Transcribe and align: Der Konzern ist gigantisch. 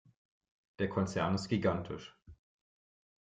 Der 0.79 0.89
Konzern 0.89 1.35
ist 1.35 1.47
gigantisch. 1.47 2.17